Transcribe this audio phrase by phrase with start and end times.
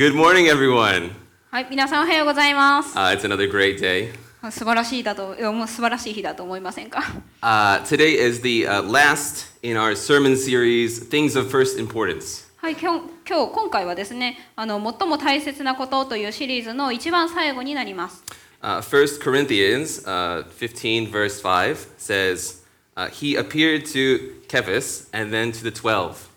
[0.00, 1.10] good morning, everyone.
[1.50, 2.96] はい、皆さんおはようございます。
[2.96, 4.10] Uh, it's another great day.
[4.50, 7.02] 素晴らしいだと、いやもう素晴らしい日だと思いませんか。
[7.42, 12.48] Uh, today is the uh, last in our sermon series, Things of First Importance.
[12.56, 18.24] はい、今日、今日今回はですね、あの最も大切なことというシリーズの一番最後になります。
[18.62, 22.62] Uh, 1 Corinthians uh, 15, verse 5 says,
[22.96, 26.28] uh, He appeared to Cephas and then to the twelve.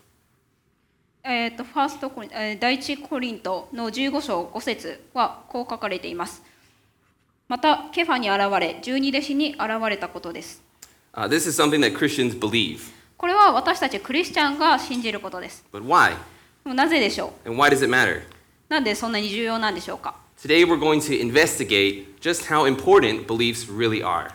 [1.25, 6.43] えっ、とファーストコリン、えー第一コリントの15章5節はこう書かれています。
[7.47, 10.61] またケファに現れ、十二弟子に現れたことです。
[11.13, 12.79] Uh, this is something that Christians believe.
[13.15, 15.63] これは私たちクリスチャンが信じることです。
[15.71, 16.13] But why?
[16.65, 18.19] なぜでしょ And why does it matter?
[18.19, 18.23] う
[18.67, 24.29] なんでそんなに重要なんでしょうか？Today we're going to investigate just how important beliefs really are.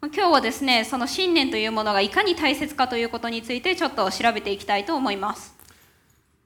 [0.00, 5.61] 今日はですね、その信念というものがいかに大切かということについてちょっと調べていきたいと思います。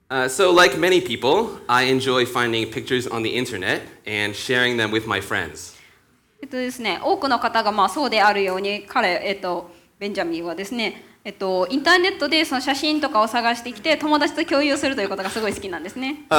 [0.09, 4.89] Uh, so, like many people, I enjoy finding pictures on the internet and sharing them
[4.91, 5.75] with my friends.
[6.41, 16.23] えっとですね、多くの方がまあそうであるように彼、えっと、ベンジャミンはですね、えっと、インターネットでその写真とかを探してきて友達と共有するということがすごい好きなんですね。
[16.29, 16.35] そ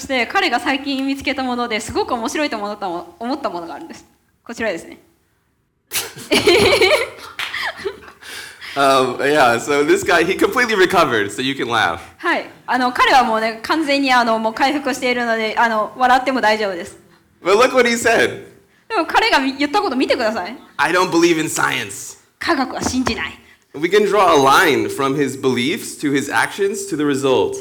[0.00, 2.72] して彼が最近見つけたものですごく面白いと,思
[3.34, 4.06] ったものがあるんです。
[4.42, 4.96] こちらですね。
[8.75, 11.99] Um, yeah, so this guy, he completely recovered, so you can laugh.
[12.17, 16.97] はい、あの彼はもうね完全にあのもう回復しているのであの笑っても大丈夫です。
[17.43, 18.45] But look what he said
[18.87, 20.55] でも彼が言ったこと見てください。
[20.77, 22.19] I don't believe in science.
[22.37, 23.39] 科学は信じない。
[23.73, 27.55] We can draw a line from his beliefs to his actions to the result.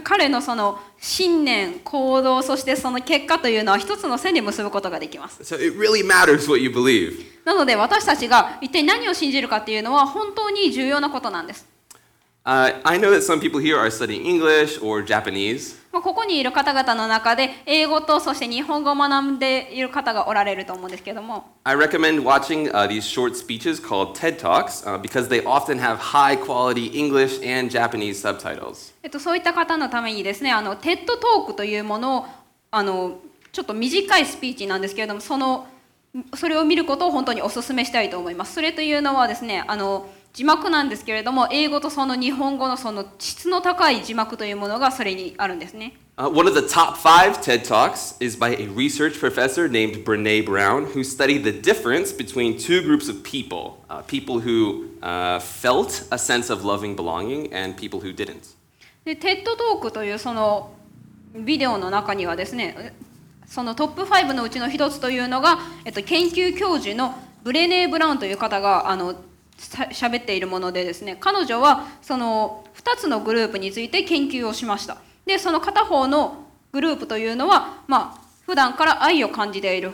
[0.00, 5.42] 彼のその信念、行動、そしてその結果というのは一つの線で結ぶことができます。
[5.42, 7.24] So it really matters what you believe.
[7.44, 11.71] なので私たちが一体何を信じるかっていうのは本当に重要なことなんです。
[12.44, 15.76] Uh, I know that some people here are studying English or Japanese.
[15.92, 25.78] まあここにいる方々の中で英語とそして日本語を学んでいる方がおられると思うんですけども I recommend watching uh, these short speeches called TED Talks uh, because they often
[25.78, 28.92] have high quality English and Japanese subtitles.
[29.04, 32.26] えっと、そういった方のためにですねあのテッドトークというものを
[32.72, 33.20] あの
[33.52, 35.68] ちょっと短いスピーチなんですけれどもその
[36.34, 38.54] それを見ることを本当にお勧めしたいと思います。
[38.54, 45.94] それというのはですねあの字幕なんですけれども英語とその日本語のその質の高い字幕というものがそれにあるんですね。
[46.16, 50.86] Uh, one of the top five TED Talks is by a research professor named Brene Brown,
[50.86, 56.18] who studied the difference between two groups of people uh, people who uh, felt a
[56.18, 58.56] sense of loving belonging and people who didn't.
[59.04, 60.70] で TED Talk というその
[61.34, 62.94] ビデオの中にはですね
[63.46, 69.18] そのトップ5のうちの一つというのが、えっと、研究教授のブレネー・ブラウンという方があのさ
[69.62, 74.98] 喋っているものでですね彼女はその2つのグループについて研究をしました。
[75.24, 79.92] でその片方のグループというのはまあ普段から愛を感じている。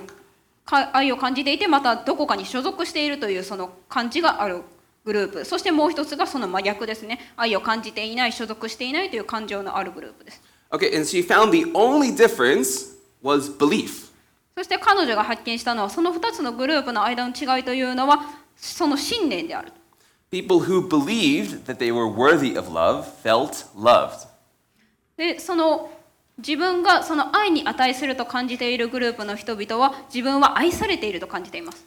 [0.65, 4.63] か愛を感じていてまたどこかに所属しているというその感じがある
[5.05, 5.45] グループ。
[5.45, 7.33] そしてもう一つがその真逆ですね。
[7.37, 10.43] 愛を感じていない所属していないという感情のあるグループです。
[10.71, 14.09] Okay, and she found the only difference was belief.
[14.55, 18.21] そして彼女が発見したのはその2つのグループの間の違いというのは
[18.59, 19.73] その信念である。
[25.17, 25.91] で、その
[26.37, 31.85] 自分がその愛に値すると感じているグループの人々は自分は愛されていると感じています。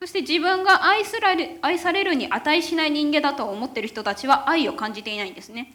[0.00, 5.74] そして自分が愛,すられ愛されるに値しない人間だと思ってる人たちは愛を感じていないんですね。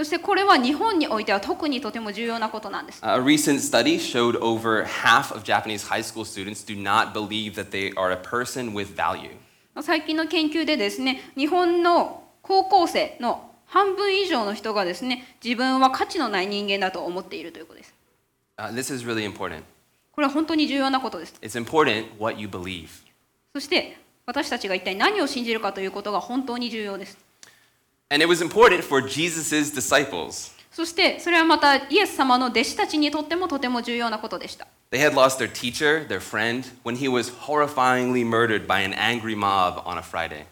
[0.00, 3.02] そしてこれは日本においては特にとても重要なことなんです。
[3.04, 7.92] A recent study showed over half of Japanese high school students do not believe that they
[7.96, 9.28] are a person with value.
[9.82, 17.94] 最近の研究でですね、日本の高校生の半分以上の人がですね、自分は価値のない人間だと思っているということです。
[18.56, 19.64] Uh, this is really important.
[20.12, 21.34] これは本当に重要なことです。
[21.42, 22.88] It's important what you believe.
[23.52, 27.18] そして私たちが一体何を信じるかということが本当に重要です。
[28.12, 30.50] And it was important for Jesus' disciples.
[30.72, 34.66] そしてそれはまたイエス様の弟子たちにとってもとても重要なことでした。
[34.90, 39.80] They had lost their teacher, their friend, when he was horrifyingly murdered by an angry mob
[39.84, 40.46] on a Friday.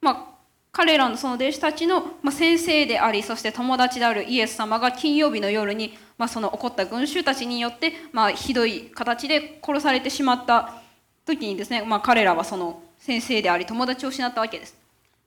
[0.00, 0.34] まあ
[0.72, 10.80] 彼らのその弟子たちのまあ先生でありそして友達であるイエス様が金曜日の夜にまあその起こった群衆たちによってまあひどい形で殺されてしまった
[11.26, 14.83] 時にですね、まあ、彼らはその先生であり友達を失ったわけです。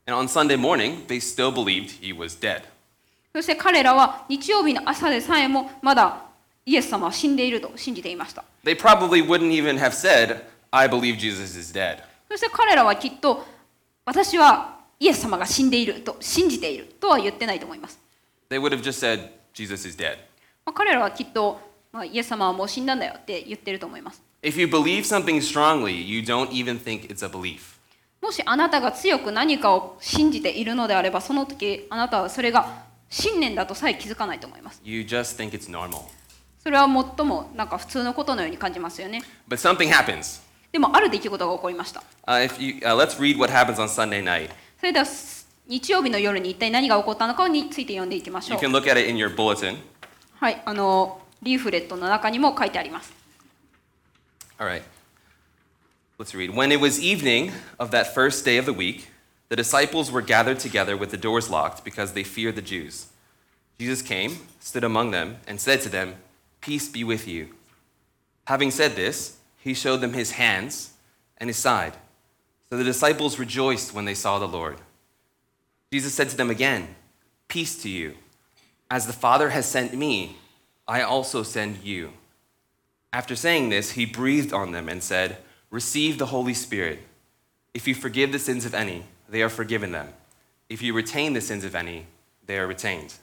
[0.09, 2.61] And on Sunday morning, they still believed he was dead.
[3.33, 6.23] そして彼らは日曜日の朝でさえもまだ
[6.65, 8.45] イエス様は死んでいると信じていました。
[8.63, 11.97] They probably wouldn't even have said, I believe Jesus is dead.
[12.31, 13.45] そして彼らはきっと
[14.05, 17.99] 私はイエス様が死んでいると信じているとは言ってないと思います。
[18.49, 20.15] They would have just said, Jesus is dead.
[20.65, 21.59] まあ、彼らはきっと、
[21.91, 24.23] まあ、イエス様はもう死んだんだよって言ってると思います。
[24.41, 27.76] If you believe something strongly, you don't even think it's a belief.
[28.21, 34.81] もしあなたが強く何かを信じているのであれば、その時あなたはそれが信念だとさえ気づかないと思います。
[34.83, 36.01] You just think it's normal.
[36.61, 39.21] それは最もなんか普通のことのように感じますよね。
[39.47, 40.41] But something happens.
[40.71, 42.03] でもある出来事が起こりました。
[42.25, 44.49] Uh, if you, uh, let's read what happens on Sunday night.
[44.79, 45.05] それでは
[45.67, 48.61] 日曜日の夜に一体何が起こったのかについて読んでいきまし You ょう。
[48.61, 49.77] can look at it in your bulletin.
[50.39, 53.13] はい、あのリーフレットの中にも書いてあります。
[54.59, 54.81] All right.
[56.19, 56.55] Let's read.
[56.55, 59.09] When it was evening of that first day of the week,
[59.49, 63.05] the disciples were gathered together with the doors locked because they feared the Jews.
[63.77, 66.15] Jesus came, stood among them, and said to them,
[66.59, 67.49] Peace be with you.
[68.45, 70.93] Having said this, he showed them his hands
[71.37, 71.93] and his side.
[72.71, 74.77] So the disciples rejoiced when they saw the Lord.
[75.93, 76.95] Jesus said to them again,
[77.47, 78.15] Peace to you.
[78.89, 80.37] As the Father has sent me,
[80.87, 82.13] I also send you.
[83.13, 85.37] After saying this, he breathed on them and said,
[85.69, 86.99] Receive the Holy Spirit.
[87.73, 90.07] If you forgive the sins of any, they are forgiven them.
[90.69, 92.05] If you retain the sins of any,
[92.47, 93.19] they are retained.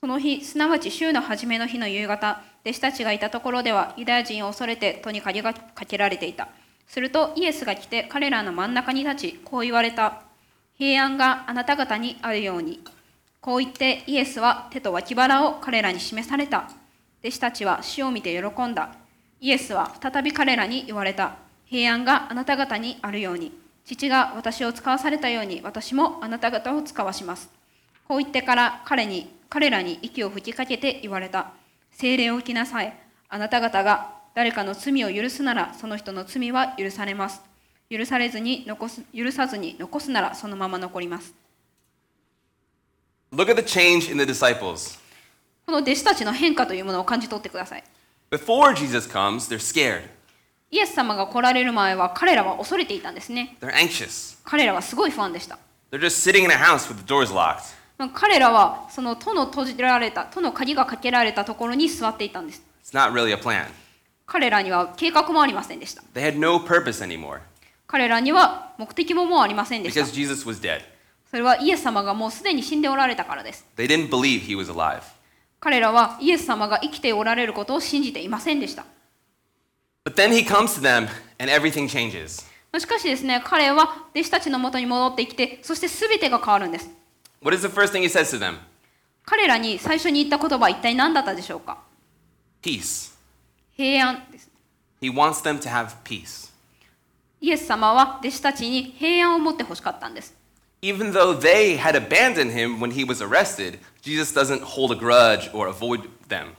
[0.00, 6.48] その日、すなわち週の初めの日の夕方、弟子たちがいたところでは、ユダヤ人を恐れて戸に鍵がかけられていた。
[6.86, 10.22] するとイエスが来て彼らの真ん中に立ち、こう言われた。
[10.78, 12.80] 平安があなた方にあるように。
[13.42, 16.70] こう言ってイエスは手と脇腹を彼らに示された。
[17.20, 18.96] 弟子たちは死を見て喜んだ。
[19.40, 21.49] イエスは再び彼らに言われた。
[21.70, 23.52] 平安があなた方にあるように。
[23.84, 27.48] 父が私を使わされたように、私もあなた方を使わします。
[28.08, 31.52] こう言ってから彼に彼らに息を吹きかけて言われた。
[31.92, 32.92] 精霊を受きなさい。
[33.28, 37.40] あなた方が誰かの罪を許すならその人の罪は許されます。
[37.88, 41.32] 許されずに残す許さずに残すならそのまま残ります。
[43.32, 44.98] Look at the change in the disciples.
[45.66, 47.84] この弟子たちの変化というものを感じ取ってください。
[48.32, 50.08] Before Jesus comes, they're scared,
[50.72, 53.56] イエス様が来られる前は彼らは恐れていたんですね。
[53.60, 54.38] they're anxious.
[54.44, 55.58] 彼らはすごい不安でした。
[55.90, 57.74] They're just sitting in a house with the doors locked.
[58.14, 62.62] 彼らはその戸の閉じられた、戸の鍵がかけられたところに座っていたんです。
[62.84, 63.66] It's not really a plan.
[64.26, 66.02] 彼らには計画もありませんでした。
[66.14, 67.40] They had no purpose anymore
[67.88, 70.00] 彼らには目的ももうありませんでした。
[70.02, 70.82] because Jesus was dead.
[71.28, 73.66] それはイエス様がもうすでに死んでおられたからです。
[73.76, 75.02] They didn't believe he was alive.
[75.58, 78.84] 彼らはイエス様が生きておられることを信じていませんでした。
[80.09, 81.07] But then he comes to them
[81.39, 82.45] and everything changes.
[82.79, 86.89] しかしですね、彼は弟子たちのもとに戻ってきて、そして全てが変わるんです。
[87.41, 88.57] What is the first thing he says to them?
[89.25, 91.79] 彼らに最初に言った言葉は一体何だったでしょうか
[92.61, 93.13] Peace.
[93.75, 94.49] 平安です。
[95.01, 96.51] He wants them to have peace.
[97.41, 100.35] イエス様は弟子たちに平安を持ってほしかったんです。
[100.81, 105.49] Even though they had abandoned him when he was arrested, Jesus doesn't hold a grudge
[105.53, 106.53] or avoid them.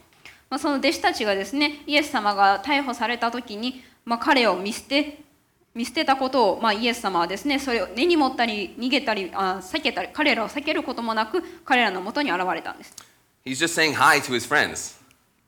[0.52, 5.22] まあ、その弟子たちがですね、イエス様が逮捕された時に、まあ、彼を見捨て、
[5.74, 12.94] 見捨てたことを、まあ、イエス様はですね、それを根に持ったり、逃げたり、あ避けたり、彼らを避けることもなく、彼らのもとに現れたんです。
[13.46, 15.00] He's just saying hi to his friends.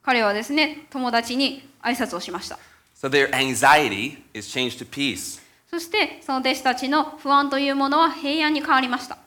[0.03, 2.59] 彼はですね、友達に挨拶をしました。
[2.97, 5.39] So their anxiety is changed to peace.
[5.71, 9.19] そして、その弟子たちの不安というものは平安に変わりました。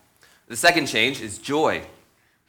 [0.49, 1.83] The second change is joy.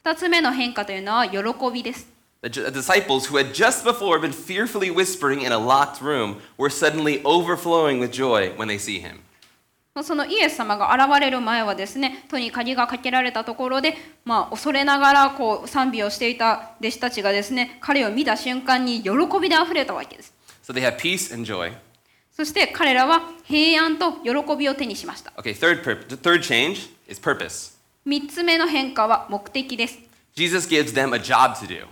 [0.02, 2.17] 二つ目の変化というのは喜びです。
[2.41, 7.21] The ju- disciples who had just before been fearfully whispering in a locked room were suddenly
[7.23, 9.21] overflowing with joy when they see him.
[9.95, 20.33] まあそのイエス様が現れる前はですね、戸に鍵がかけられたところで、まあ、恐れながらこう賛美をしていた弟子たちがですね、彼を見た瞬間に喜びであふれたわけです。
[20.67, 21.71] So they have peace and joy.
[22.31, 25.31] そして彼らは平安と喜びを手にしました。
[25.37, 27.77] Okay, third, pur- the third change is purpose.
[28.03, 29.99] 三つ目の変化は目的です。
[30.35, 31.85] Jesus gives them a job to do.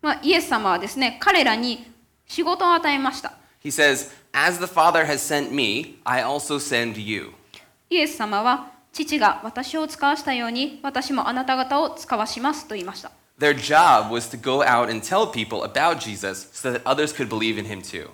[0.00, 1.92] まあ、イエス様はですね、彼らに
[2.26, 3.32] 仕事を与えました。
[3.62, 7.32] He says, As the Father has sent me, I also send you.
[7.90, 13.10] イエス様は父が私を使わしたように私もあなた方を使わしますと言いました。
[13.38, 17.58] Their job was to go out and tell people about Jesus so that others could believe
[17.58, 18.08] in him too.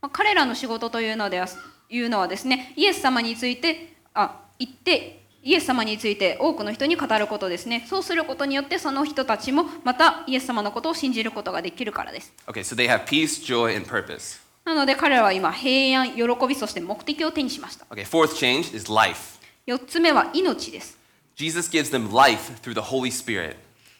[0.00, 1.48] まあ彼らの仕事というのでは
[1.90, 7.86] いうのはですね、イエス様についてあ言ってイエス様について多くの人に語ることですね。
[7.88, 12.34] そうすることによってその人たちもまたイエス様のことを信じることができるからです。
[12.46, 14.42] Okay, so they have peace, joy, and purpose.
[14.66, 17.86] なので彼らは今平安、喜びそして目的を手にしました。
[17.86, 19.38] Okay, fourth change is life.
[19.66, 20.98] 4つ目は命です。
[21.34, 23.56] Jesus gives them life through the Holy Spirit.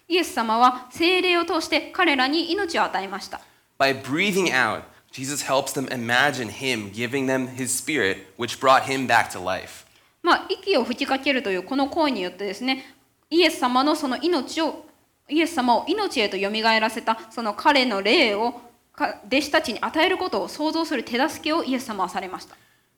[0.07, 3.41] イエス様は精霊を通して彼らに命を与えました。
[3.79, 9.31] By breathing out, Jesus helps them imagine him giving them his spirit, which brought him back
[9.31, 9.88] to life.
[10.29, 12.85] まあ、息を吹きかけるというこの行為によってですね
[13.31, 14.85] イエス様のその命を
[15.27, 18.61] イエス様を命へとよみがえらせたその彼の霊を
[18.93, 22.55] か弟子たちに与えることを想像する手助けをイエス様はされました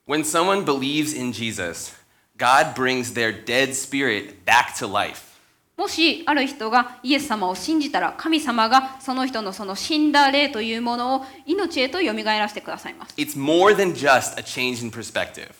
[0.08, 1.94] When someone believes in Jesus,
[2.36, 5.38] God brings their dead spirit back to life.
[5.76, 15.59] もしある人がイエス様を信じたら神様がその人のその死んだ霊というものを命へとよみがえらせてくださいます It's more than just a change in perspective.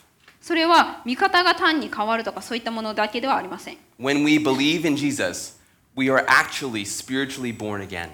[0.51, 5.61] それは見方が単に変わるとかそういったものだけではありません When we believe in Jesus,
[5.97, 8.09] we are actually spiritually born again.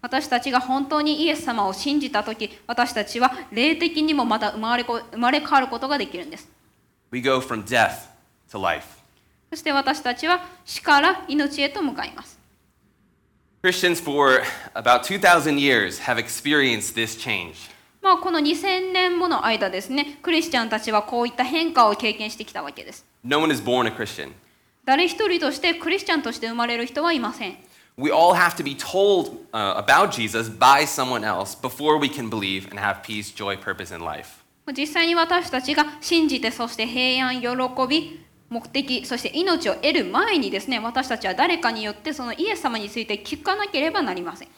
[0.00, 6.48] 私たちが本当にイエス様を信じた時私たちは霊的にもまた生まれこ生まれ変わることができるんです
[7.10, 8.08] We go from death
[8.50, 8.86] to life.
[9.50, 12.38] そして私たちは死から命へと向かいます
[13.62, 14.42] Christians for
[14.74, 17.70] about 2,000 years have experienced this change.
[18.02, 24.32] まあこの2000年もの間ですねクリスチャンたちはこういった変化を経験してきたわけです No one is born a Christian.
[24.84, 27.56] 誰一人としてクリスチャンとして生まれる人はいません
[27.96, 32.28] We all have to be told uh, about Jesus by someone else before we can
[32.28, 34.42] believe and have peace, joy, purpose in life.
[34.76, 37.46] 実際に私たちが信じてそして平安喜
[37.88, 44.48] び目的そして命を得る前にですね私たちは誰かによってそのイエス様について聞かなければなりません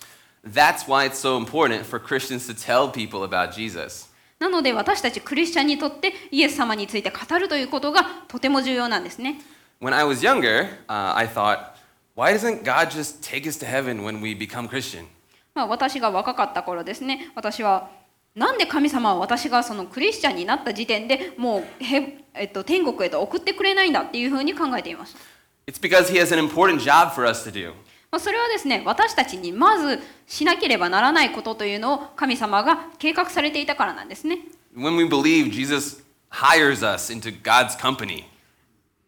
[0.45, 4.09] That's why it's so important for Christians to tell people about Jesus.
[4.39, 9.41] なので私たちクリスチャンにとってイエス様について語るということがとても重要なんですね
[9.81, 11.73] When I was younger, uh, I thought,
[12.15, 15.05] why doesn't God just take us to heaven when we become Christian?
[15.53, 17.89] まあ、私が若かった頃ですね私は
[18.35, 25.19] なんで神様は私がそのクリスチャンになった時点でもうへ、えっと、天国へと送ってくれないんだっていうふうに考えていました、
[25.67, 27.73] It's because He has an important job for us to do.
[28.14, 34.38] まあ、それはですね私たちにまずしなければならないことというのを神様が計画されていたからなんですね
[34.76, 38.22] When we believe, Jesus hires us into God's company.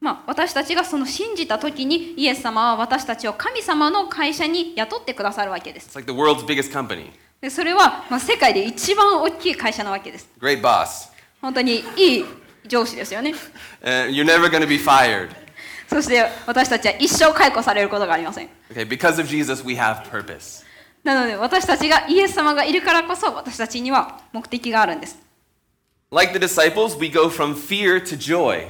[0.01, 7.11] まあ、私たちがその信じた時にイエス様は私たちを神様の会社に雇ってくださるわけです It's like the world's biggest company.
[7.41, 11.13] でそれは、まあ、世界で一番大きい会社なわけです Great boss.
[11.41, 12.25] 本当にいい
[12.67, 13.35] 上司ですよね
[13.85, 15.29] Uh, you're never going to be fired.
[15.89, 18.49] そして私たちは一生解雇されることがありません。
[18.71, 18.87] Okay,
[19.27, 19.63] Jesus,
[21.05, 25.17] なので私たちがイエス様がいるからこそ私たちには目的があるんです。
[26.11, 28.67] Like、the disciples, we go from fear to joy.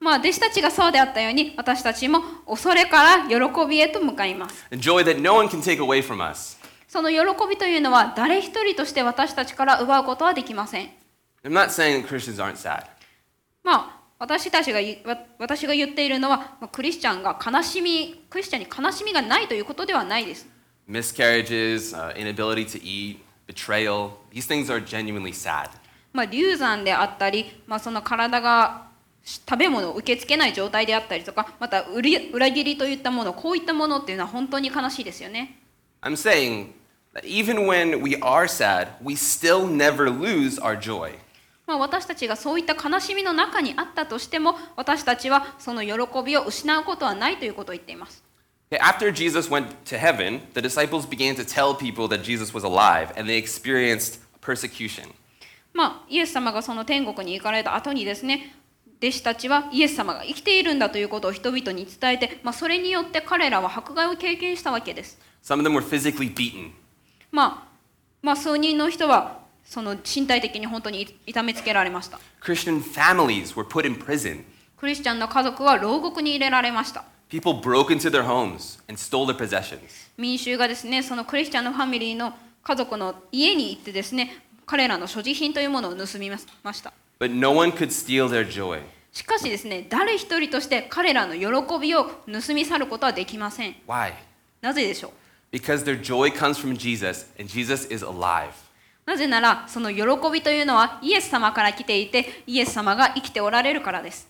[0.00, 4.66] まあ弟子たちがそうであったように私たちも恐れから喜びへと向かいます。
[4.72, 6.58] Joy that no、one can take away from us.
[6.88, 7.18] その喜
[7.48, 10.90] びというのは誰一人として私たちから奪うことはできません。
[11.44, 12.86] I'm not saying that Christians aren't sad.
[13.62, 14.78] まあ私たちが
[15.36, 20.46] 私が言っているのはまあクリスチャンが悲しみクリスチャンに悲しみがないということではないです
[20.88, 25.70] Miscarriages, uh, inability to eat, betrayal, these things are genuinely sad.
[26.12, 28.86] まあ流産であったり、まあ、その体が
[29.24, 35.58] 食べ物を受け付けない状態であったりとかまた裏切りといったものこういったものっていうのは本当に悲しいですよね
[36.00, 36.68] I'm saying
[37.12, 41.18] that even when we are sad, we still never lose our joy.
[41.66, 45.90] まあ、私たちがそういった悲しみの中にあったとしても私たちはその喜
[46.24, 48.24] びを失うことはないということを言っています
[48.80, 53.12] After Jesus went to heaven, the disciples began to tell people that Jesus was alive,
[53.18, 55.10] and they experienced persecution.
[55.74, 58.54] まあイエス様がその天国に行かれた後にですね
[58.98, 66.70] 弟子たちはイエス様が生きているんだということを人々に伝えて、まあ、それによって彼らは迫害を経験したわけです Some of them were physically beaten.
[67.30, 67.68] まあ、
[68.22, 74.44] まあ数人の人はその身体的に本当に痛めつけられました Christian families were put in prison.
[74.76, 79.78] クリスチャンの家族は牢獄に入れられました People broke into their homes and stole their possessions.
[80.18, 88.80] 民衆がですねそのクリスチャンのファミリーの家族の家に行ってですね彼らの所持品というものを盗みまました But no one could steal their joy.
[89.12, 94.12] しかしですね誰一人として彼らの喜びを盗み去ることはできません Why?
[94.60, 98.52] なぜでしょう Because their joy comes from Jesus, and Jesus is alive.
[99.04, 104.28] なぜならその喜びというのはイエス様から来ていてイエス様が生きておられるからです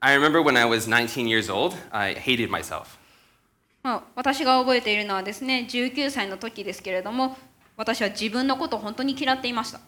[0.00, 2.98] I remember when I was 19 years old, I hated myself.
[3.82, 7.36] まあ、私が覚えているのはですね19歳の時ですけれども
[7.76, 9.80] 私は自分のことを本当に嫌っていました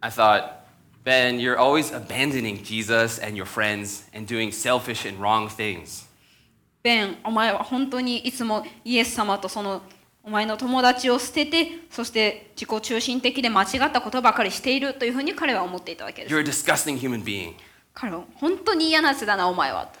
[0.00, 0.64] I thought,
[1.04, 6.06] Ben, you're always abandoning Jesus and your friends and doing selfish and wrong things.
[6.82, 9.82] ベンお前は本当にいつもイエス様とその
[10.26, 17.52] お前の友達を捨ててそして自己中心的で間違ったことばかりしているというふうに彼は思っていたわけです You're a disgusting human being.
[17.92, 19.92] 彼は本当に嫌なやつだなお前は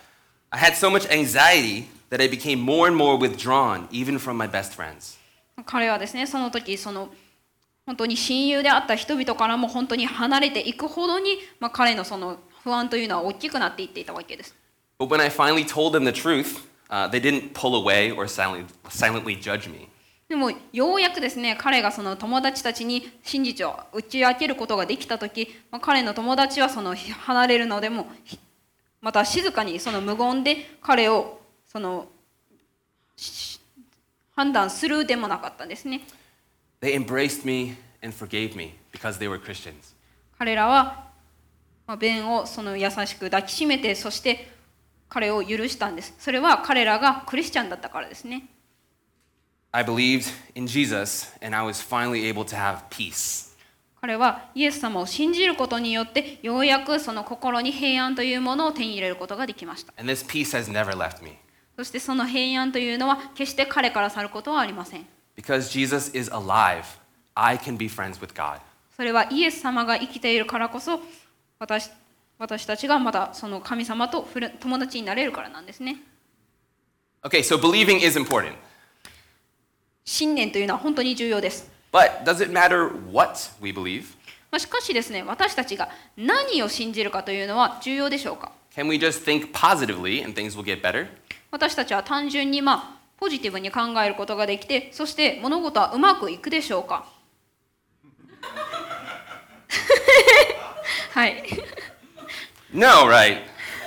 [0.48, 4.48] I had so much anxiety that I became more and more withdrawn, even from my
[4.48, 5.18] best friends.
[5.66, 7.10] 彼はですねその時その
[7.84, 14.54] 本当に親友であった人々からも本当に離れていくほどに、まあ、彼のその不安というのは大きくなっていっていたわけです
[14.98, 18.64] But when I finally told them the truth, uh, they didn't pull away or silently,
[18.88, 19.88] silently judge me.
[20.28, 28.38] でもようやくですね彼がその友達たちに真実を打ち明けることができた時、まあ、彼の友達はその離れるのでもひ
[29.02, 32.06] また静かにその無言で彼をその
[33.16, 33.60] し
[34.34, 36.00] 判断するでもなかったんですね。
[36.80, 39.94] They embraced me and forgave me because they were Christians.
[40.38, 41.10] 彼らは、
[41.86, 44.50] まあ、ベンをその優しく抱きしめてそして
[45.08, 46.14] 彼を許したんです。
[46.18, 48.48] それは彼らがクリスチャンだったからですね
[49.76, 53.56] I believed in Jesus, and I was finally able to have peace.
[54.00, 61.38] 彼はイエス様を信じることによってようやくその心に平安というものを手に入れることができました And this peace has never left me
[61.74, 66.84] そしてその平安というのは決して彼から去ることはありません because Jesus is alive.
[67.34, 68.60] I can be friends with God.
[68.94, 71.00] それはイエス様が生きているからこそ
[71.58, 71.90] 私
[72.38, 74.28] 私たちがまたその神様と
[74.60, 75.96] 友達になれるからなんですね
[77.24, 78.52] Okay, so believing is important.
[80.04, 84.02] 信念というのは本当に重要です、But does it matter what we believe?
[84.50, 91.06] まあ、しかしですね私たちが何を信じるかというのは重要でしょうか Can we just think positively and things will get better?
[91.50, 97.06] 私たちは単純にまあポジティブに考えることができてそして物事はうまくいくでしょうか
[101.12, 101.42] はい
[102.72, 103.38] No, right?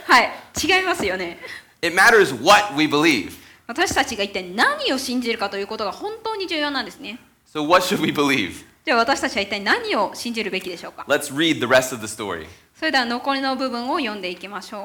[0.06, 0.32] はい
[0.62, 1.38] 違いますよね
[1.82, 3.34] It matters what we believe.
[3.67, 7.19] 私たちが一体何を信じるかということが本当に重要なんですね
[7.53, 8.65] So, what should we believe?
[8.85, 12.47] では私たちは一体何を信じるべきでしょうか Let's read the rest of the story.
[12.75, 14.85] それでは残りの部分を読んでいきましょ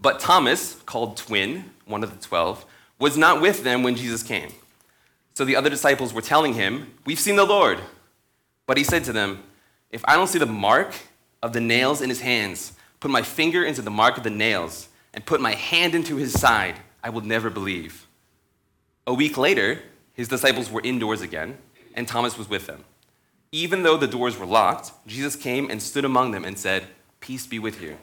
[0.00, 2.64] But Thomas, called Twin, one of the twelve,
[2.98, 4.50] was not with them when Jesus came.
[5.34, 7.78] So the other disciples were telling him, We've seen the Lord.
[8.66, 9.42] But he said to them,
[9.90, 10.94] If I don't see the mark
[11.42, 14.88] of the nails in his hands, put my finger into the mark of the nails,
[15.12, 18.07] and put my hand into his side, I will never believe.
[19.05, 19.79] A week later,
[20.13, 21.59] his disciples were indoors again,
[21.93, 22.83] and Thomas was with them.
[23.51, 26.87] Even though the doors were locked, Jesus came and stood among them and said,
[27.19, 27.97] Peace be with you.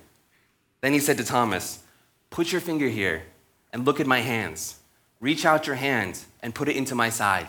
[0.83, 1.83] Then he said to Thomas,
[2.31, 3.25] Put your finger here
[3.73, 4.77] and look at my hands.
[5.19, 7.49] Reach out your hand and put it into my side.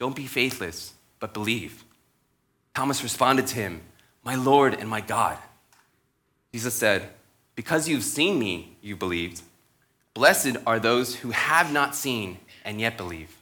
[0.00, 1.84] Don't be faithless, but believe.
[2.74, 3.82] Thomas responded to him,
[4.24, 5.38] My Lord and my God.
[6.52, 7.10] Jesus said,
[7.54, 9.42] Because you've seen me, you believed.
[10.13, 13.37] Blessed are those who have not seen and yet believe.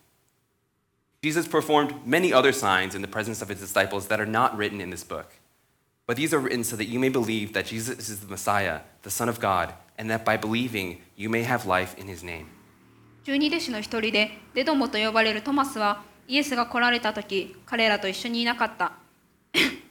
[1.24, 4.80] Jesus performed many other signs in the presence of his disciples that are not written
[4.80, 5.34] in this book.
[6.06, 9.10] But these are written so that you may believe that Jesus is the Messiah, the
[9.10, 12.48] Son of God, and that by believing you may have life in his name.
[13.24, 18.92] 十二弟子の一人でデドモと呼ばれるトマスはイエスが来られた時彼らと一緒にいなかった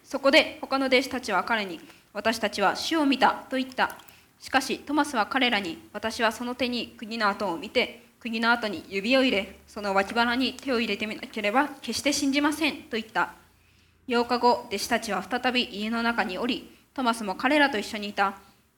[0.05, 1.81] そこで他の弟子たちは彼に
[2.13, 3.97] 私たちは死を見たと言った
[4.40, 13.34] しかしトマスは彼らに私はその手に釘の跡を見て釘の跡に指を入れその脇腹に手を入れてみなければ決して信じませんと言った。
[14.08, 18.34] 8日後弟子たちは再び家の中におりトマスも彼らと一緒にいた。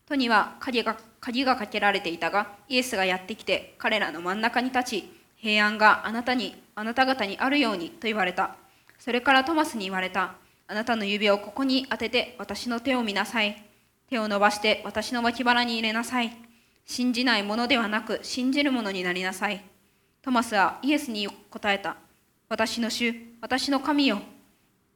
[0.07, 8.55] 戸には鍵が鍵がかけられていたがイエスがやってきて彼らの真ん中に立ち平安があなたにあなた方にあるようにと言われた。
[8.99, 10.35] それからトマスに言われた。
[10.67, 13.70] あなたの指をここに当てて私の手を見なさい。
[14.11, 16.35] 手を伸ばして私の脇腹に入れなさい
[16.85, 19.63] 信じないものではなく信じるものになりなさい
[20.21, 21.95] トマスはイエスに答えた
[22.49, 24.19] 私の主私の神よ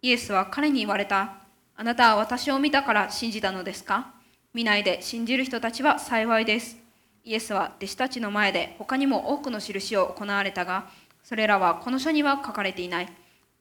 [0.01, 1.38] イエスは彼に言われた。
[1.78, 4.13] あなたは私を見たから信じたのですか？
[4.54, 6.78] 見ないで信じる人たちは幸いです。
[7.23, 10.89] イエスは弟子たちの前で他にも多くの印を行われたが、
[11.23, 13.10] それらはこの書には書かれていない。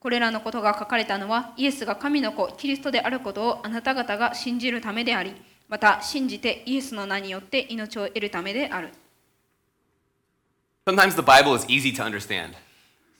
[0.04, 5.32] これらのことが書かれたのは、イエスが神の子、キリストであることをあなた方が信じるためであり、
[5.66, 8.90] また信じてイエスの名によって命を得るためである。
[10.86, 12.50] Sometimes the Bible is easy to understand.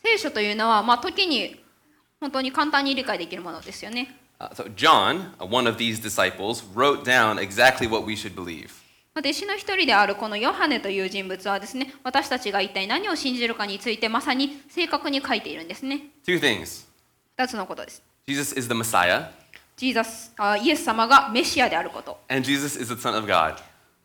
[0.03, 1.59] 聖書というのは、まあ、時に
[2.21, 4.21] 本当に簡単に理解できるものですよね。
[4.39, 8.84] Uh, so, John, uh, one of these disciples, wrote down exactly what we should believe.
[9.15, 16.09] まあ弟子の一人であるこのヨハネという人物はですね私たちが一体何を信じるかについてまさに正確に書いているんですね。
[16.27, 16.87] Two things.
[17.39, 18.03] 2つのことです。
[18.27, 19.29] Jesus is the Messiah,
[19.77, 22.19] ジーザスあイエス様がメシアであること。
[22.29, 23.57] And Jesus is the Son of God.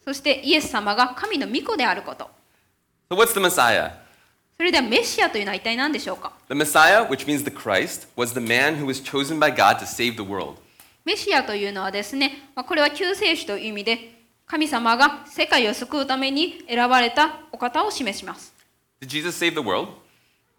[0.05, 2.29] そしてイエス様が神の御子であること。
[3.09, 3.91] So, what's the Messiah?
[4.57, 9.85] それではメシアというのは一体何でしょうか？The Messiah, which means the Christ, was the man who was chosen by God to
[9.85, 10.57] save the world.
[11.05, 14.18] メシアというのはですね、まあ、これは救世主という意味で
[14.51, 18.51] 神様が世界を救うために選ばれたお方を示します
[18.99, 19.89] Did Jesus save the world?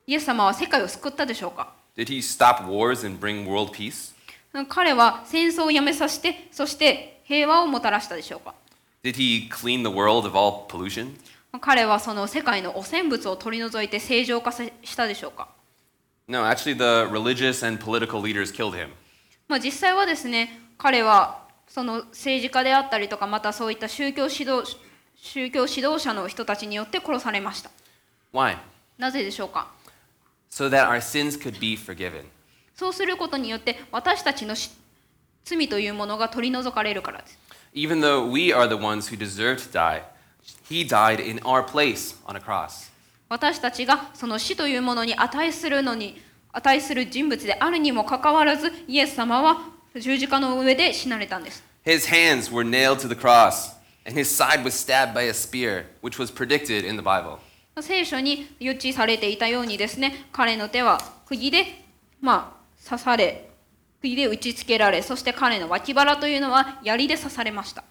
[0.06, 4.14] イエス様は世界を救ったでしょうか Did he stop wars and bring world peace?
[4.68, 8.54] 彼は戦争をやめさせてそして平和をもたらしたでしょうか
[9.02, 11.16] Did he clean the world of all pollution?
[11.60, 15.48] 彼はその世界の汚染物を取り除いて正常化せしたでしょうか
[16.28, 18.90] No, actually, the religious and political leaders killed him.
[19.48, 21.39] まあ、実際はですね彼は
[21.70, 24.64] その政治家であったりとかまたそういった宗教指導
[25.14, 27.70] 宗教指導者の人たちによって殺されました
[28.34, 28.56] Why?
[28.98, 29.68] なぜでしょうか
[30.50, 32.24] ？So that our sins could be forgiven.
[32.74, 34.70] そうすることによって私たちのし
[35.44, 37.38] 罪というものが取り除かれるからです
[37.72, 40.02] Even though we are the ones who deserve to die,
[40.68, 42.90] he died in our place on a cross.
[43.28, 46.20] 私たちがその死というものに値するのに
[46.52, 53.74] 値する人物であるにもかかわらずイエス様は十字架の上で死なれたんです His hands were nailed to the cross,
[54.06, 57.38] and his side was stabbed by a spear, which was predicted in the Bible.
[57.80, 61.64] 聖書に予知されていたようにですね彼の手は釘で、
[62.20, 63.48] まあ、刺され
[64.00, 67.84] 釘で打ちつけられそして彼の脇腹というのは槍で刺されました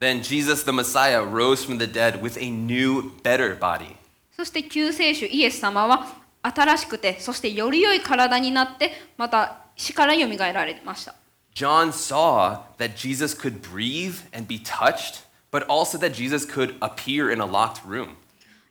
[0.00, 3.96] Then Jesus the Messiah rose from the dead with a new, better body.
[4.34, 6.06] そして救世主イエス様は
[6.42, 11.14] 新しくてそしてより良い体になってまた死からよみがえられました
[11.54, 17.30] John saw that Jesus could breathe and be touched, but also that Jesus could appear
[17.30, 18.16] in a locked room.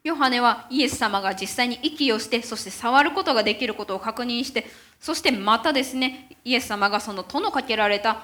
[0.02, 4.66] ヨハネはイエス様が実際に息をしてそして触ることができることを確認して
[5.00, 8.24] そしてまたですねイエス様がその戸のかけられた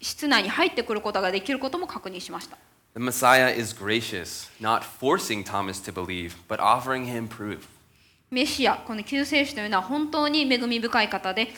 [0.00, 2.56] 室内に入ってくることができることも確認しました
[2.94, 7.68] The Messiah is gracious, not forcing Thomas to believe, but offering him proof.
[8.30, 11.48] メシアこの救世主というのは本当に恵み深い方で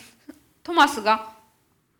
[0.63, 1.38] トマスが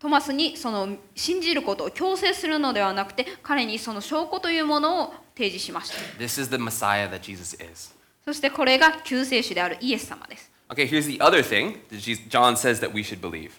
[0.00, 7.94] トマスにその信じることを強制するのではなくて彼にその証拠というものを提示しました This is the Messiah that Jesus is.
[8.24, 13.50] そしてこれが救世主であるイエス様です Okay, here's the other thing that John says that we should believe.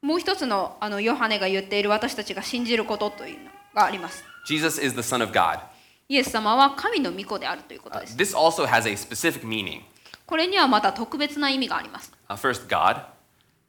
[0.00, 5.60] もう一つのあのヨハネが言っている私たちが信じることというのがあります Jesus is the Son of God.
[6.08, 9.82] イエス様は神の御子であるということ Uh, です this also has a specific meaning.
[10.24, 13.02] これにはまた特別な意味があります Uh, first, God.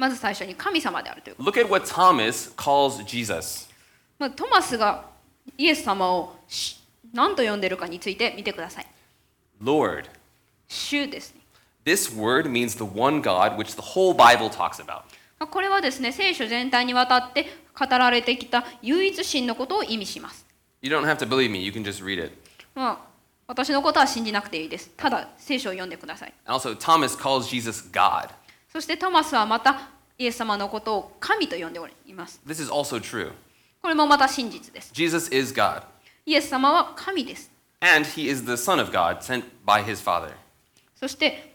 [0.02, 3.70] まず最初に神様であるということ Look at what Thomas calls Jesus.
[4.18, 5.06] まあ、トマスが
[5.60, 6.80] イエス様をし
[7.14, 8.88] 何と呼んでるかについて見てください
[9.62, 10.06] Lord.
[10.68, 11.42] 主ですね
[11.86, 15.04] This word means the one God which the whole Bible talks about.
[15.38, 17.46] まあこれはですね聖書全体にわたって
[17.78, 20.48] 語られてきた唯一神のことを意味します、
[20.82, 22.36] You don't have to believe me, you can just read it.
[22.74, 22.98] まあ、
[23.46, 28.30] 私のことは信じなくていいですただ聖書を読んでください Also, Thomas calls Jesus God.
[28.72, 33.32] そしてトマスはまたイエス様のことを神と呼んでおります This is also true.
[33.82, 35.84] これもまた真実です Jesus is God,
[36.26, 40.32] イエス様は神です and he is the Son of God sent by his Father.
[40.96, 41.52] そして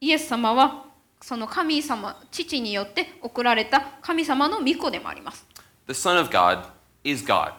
[0.00, 0.86] イエス様は
[1.20, 5.46] その神様父によって送られた神様の御子でもあります
[5.86, 6.64] The Son of God
[7.04, 7.52] is God.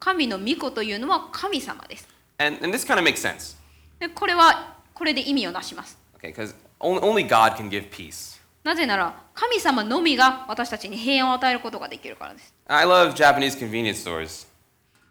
[0.00, 3.56] 神の御子というのは神様です And, and this kind of makes sense,
[4.00, 8.37] でこれはこれで意味をなします okay, because only God can give peace.
[8.68, 14.46] なぜなら神様のみが私たちに平安を与えることができるからです I love Japanese convenience stores.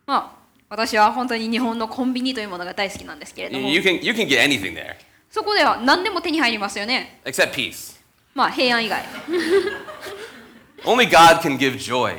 [0.06, 4.94] まあ私は本当に日本のコンビニというものが大好きなんですけれど You, も you can, you can get anything there,
[5.32, 8.00] そこでは何でも手に入りますよね except peace.
[8.36, 9.04] まあ平安以外
[10.86, 12.16] Only God can give joy.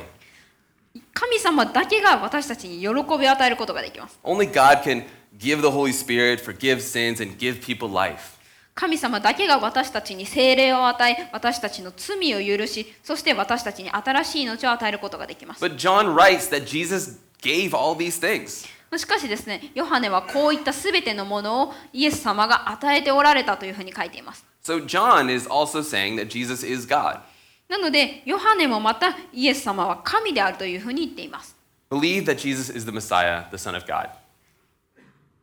[1.13, 5.05] 神様だけが私たちに喜びを与えることができます Only God can
[5.37, 8.38] give the Holy Spirit, forgive sins, and give people life.
[8.75, 18.67] 神様だけが私たちに精霊を与え私たちの罪を許しそして私たちに新しい命を与えることができます But John writes that Jesus gave all these things.
[18.97, 27.19] しかしですねヨハネはこういった全てのものをイエス様が与えておられたというふうに書いています So John is also saying that Jesus is God.
[27.67, 31.55] なのでヨハネもまたイエス様は神であるというふうに言っています
[31.91, 34.09] Believe that Jesus is the Messiah, the Son of God.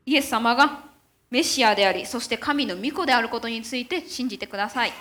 [0.04, 0.84] イエス様が
[1.30, 4.92] メシアでありそして神の御子であることについて信じてください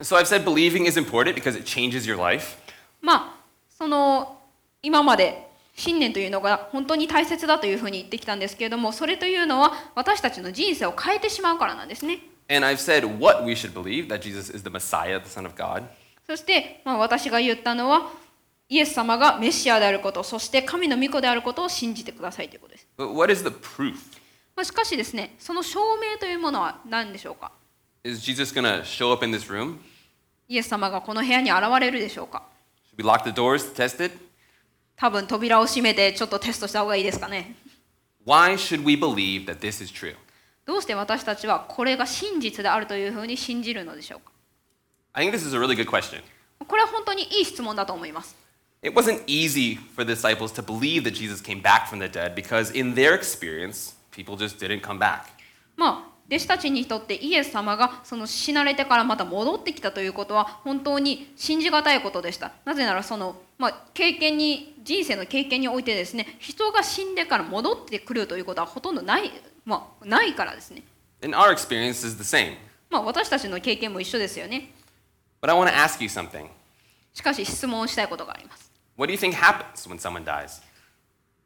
[0.00, 2.56] So I've said believing is important because it changes your life.
[3.00, 4.38] まあその
[4.82, 15.54] 今まで信念というのが本当に大切だというふうに言ってきたんですけれどもそれというのは私たちの人生を変えてしまうからなんですね And I've said what we should believe that Jesus is the Messiah, the Son of
[15.56, 15.84] God.
[16.26, 18.10] そして、まあ、私が言ったのは
[18.68, 23.94] イエス様がメシアであることそして神の御子であることを信じてくださいということです、But what is the proof?
[24.56, 27.52] まあ、しかしですねその証明というものは何でしょうか
[28.04, 29.78] Is Jesus going to show up in this room?
[30.48, 32.42] イエス様がこの部屋に現れるでしょうか
[32.96, 34.16] Should we lock the doors to test it?
[34.96, 37.56] 多分扉を閉めてちょっとテストした方がいいですかね
[38.26, 40.14] Why should we believe that this is true?
[40.64, 44.32] どうして私たちはこれが真実であるというふうに信じるのでしょうか
[45.12, 46.22] I think this is a really good question.
[46.66, 48.36] これは本当にいい質問だと思います
[48.82, 52.34] It wasn't easy for the disciples to believe that Jesus came back from the dead
[52.34, 55.22] because, in their experience, people just didn't come back.
[55.76, 69.30] まあ弟子たちにとってイエス様がその死なれてからまた戻ってきたということは本当に信じがたいことでしたなぜならその、まあ、経験に人生の経験においてですね人が死んでから戻ってくるということはほとんどない,、
[69.66, 70.82] まあ、ないからですね
[71.22, 72.54] And our experience is the same.
[72.88, 74.72] まあ私たちの経験も一緒ですよね
[75.42, 76.48] But I want to ask you something.
[77.12, 80.62] しかし質問をしたいことがあります What do you think happens when someone dies?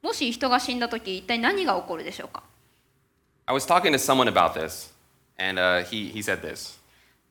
[0.03, 2.45] もし人が死んだ時一体何が起こるでしょうか？
[3.49, 4.93] I was talking to someone about this,
[5.39, 6.79] and uh, he, he said this.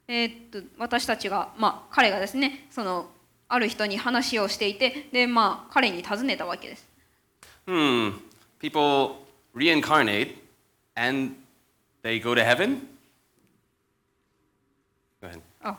[0.08, 3.08] えーっと私たちが、まあ、彼がですねその
[3.50, 6.88] ある人に話をしていてで、まあ、彼に尋ねたわけです
[7.68, 8.14] Hmm,
[8.60, 9.18] people
[9.54, 10.36] reincarnate
[10.96, 11.36] and
[12.04, 12.88] they go to heaven?
[15.22, 15.42] Go ahead.
[15.62, 15.78] あ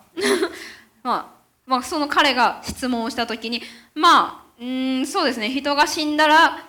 [1.03, 1.27] まあ、
[1.67, 3.63] まあ、その彼が質問をした時に
[3.95, 6.69] まあうーんそうですね人が死んだら、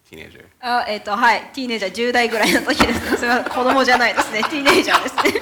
[0.10, 0.44] teenager.
[0.60, 5.40] あえっ、とはいティーネイジャー10代ぐらいの時ですそれは子供じゃないですねティーネイジャーですね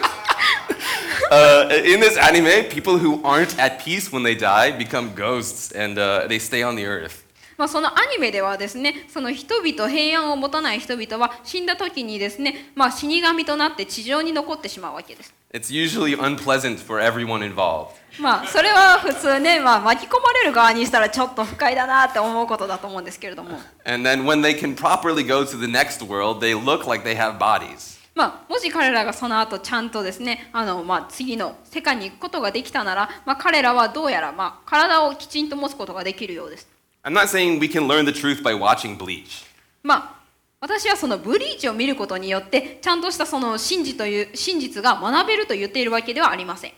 [1.31, 5.99] Uh, in this anime, people who aren't at peace when they die become ghosts and
[5.99, 7.25] uh, they stay on the earth.
[7.60, 17.90] まあそのアニメではですねその人々平安を持たない人々は死んだ時にですね、まあ、死神となって地上に残ってしまうわけです It's usually unpleasant for everyone involved.
[18.22, 27.04] まあそれは普通ね、まあ、巻き込まれる側にしたらちょっと不快だなって思うことだと思うんですけれども And then when they can properly go to the next world, they look like
[27.04, 28.00] they have bodies.
[28.16, 36.79] まあ、もし彼らがその後ちゃんとですねあの、まあ、次の世界に行くことができたなら、まあ、彼らはどうやら、まあ、体をきちんと持つことができるようです
[37.10, 39.44] I'm not saying we can learn the truth by watching Bleach.
[39.82, 40.20] まあ
[40.62, 46.72] 私はそのブリーチを見ることによってちゃんとしたその真実という真実が学べると言っているわけではありません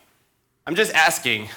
[0.66, 1.48] I'm just asking,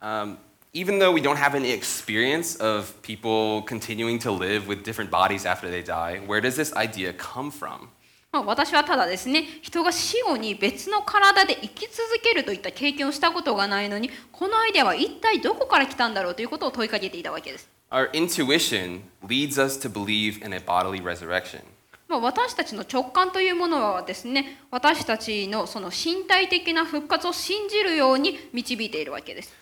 [0.00, 0.36] um,
[0.72, 5.44] even though we don't have any experience of people continuing to live with different bodies
[5.44, 7.88] after they die, where does this idea come from?
[8.30, 21.62] まあ、私はただですね人が死後に別の体で生き続けるといった経験をしたことがないのにこのアイデアは一体どこから来たんだろうということを問いかけていたわけです Our intuition leads us to believe in a bodily resurrection.
[22.06, 29.52] まあ、私たちの直感というものはですね私たちのその身体的な復活を信じるように導いているわけです、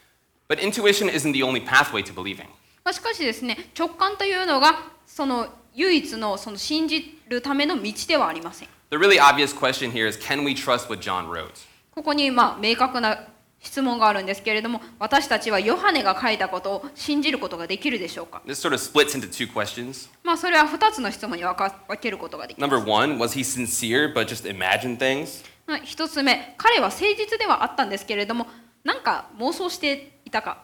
[0.47, 2.45] But intuition isn't the only pathway to believing.
[2.85, 11.67] まあ、しかしですね直感というのがその唯一のその信じるための道ではありません The really obvious question here is can we trust what John wrote?
[11.95, 13.27] ここにまあ明確な
[13.61, 20.09] 質問があるんですけれども私たちはヨハネが書いたことを信じることができるでしょうか This sort of splits into two questions.
[20.23, 25.45] まあそれは2つの質問に分か分けることができます Number one, was he sincere but just imagined things?
[25.67, 28.47] まあ一つ目彼は誠実ではあったんですけれども
[28.85, 30.63] なんか妄想していたか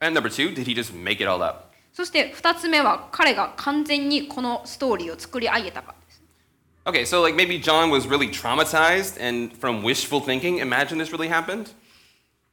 [0.00, 1.64] And number two, did he just make it all up?
[1.92, 5.94] そして2つ目は彼が完全にこのストーリーを作り上げたか
[6.86, 11.28] Okay, so like maybe John was really traumatized and from wishful thinking, imagine this really
[11.28, 11.72] happened?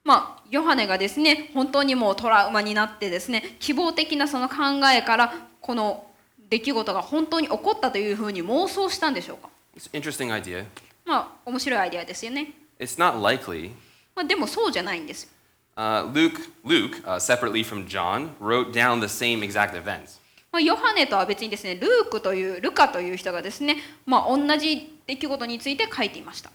[0.07, 4.55] まあヨハネがですね本当にもうトラウマになってですね希望的なその考
[4.95, 6.07] えからこの
[6.49, 10.63] 出来事が本当に起こったというふうに妄想したんでしょうか？It's an interesting idea.
[11.05, 13.71] まあ面白いアイデアですよね、It's not likely.
[14.15, 15.29] まあ、でもそうじゃないんですよ
[15.75, 20.19] Uh, Luke, Luke uh, separately from John, wrote down the same exact events.
[20.51, 26.49] まあ、ヨハネとは別にですねルークというルカという人がですねまあ同じ出来事について書いていました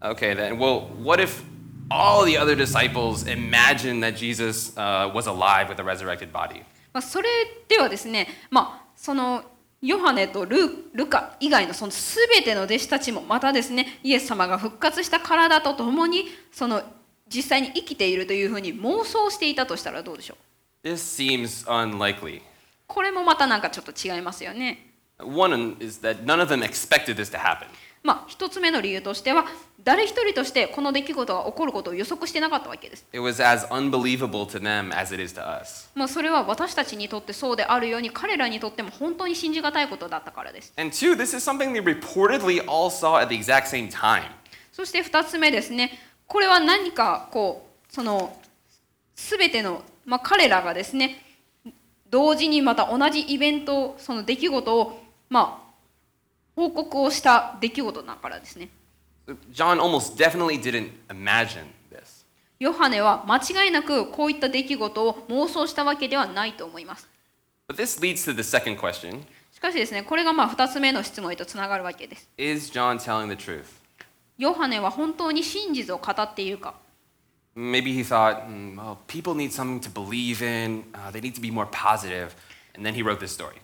[0.00, 1.44] Okay, then, well, what if
[1.90, 6.62] all the other disciples imagined that Jesus uh, was alive with a resurrected body?
[6.92, 7.28] まあ、それ
[7.68, 9.44] ではですね、まあ、その
[9.82, 16.82] ヨハネとルルカ以外のその全ての弟子たちもまたですねイエス様が復活した体とともにその
[17.28, 20.36] 実際に生きているというふうに妄想していたとしたらどうでしょ
[20.82, 22.40] う This seems unlikely.
[22.86, 24.94] これもまたなんかちょっと違いますよね。
[25.18, 27.66] One is that none of them expected this to happen.
[28.02, 29.46] まあ一つ目の理由としては
[29.86, 33.06] 誰一人としてこの出来事が起こることを予測してなかったわけです。
[33.12, 35.88] It was as unbelievable to them as it is to us.
[35.94, 40.72] まあそれは私たちにとってそうであるように彼らにとっても本当に信じがたいことだったからです。
[40.76, 44.24] And two, this is something they reportedly all saw at the exact same time.
[44.72, 45.92] そして2つ目ですね
[46.26, 48.36] これは何かこうその
[49.14, 51.22] 全ての、まあ、彼らがですね
[52.10, 55.66] 同時にまた同じイベントその出来事をまあ
[56.56, 58.68] 報告をした出来事だからですね
[59.52, 62.24] John almost definitely didn't imagine this.
[62.60, 67.08] ヨハネは間違いなくこういった出来事を妄想したわけではないと思います
[67.68, 73.64] But this leads to the second question しかしですねこれがまあ2つ目の質問へとつながるわけです Is John telling the truth?
[74.38, 76.74] ヨハネは本当に真実を語っているか
[77.56, 81.40] Maybe he thought, "Hmm, well, people need something to believe in, uh, they need to
[81.40, 82.28] be more positive,
[82.74, 83.54] and then he wrote this story.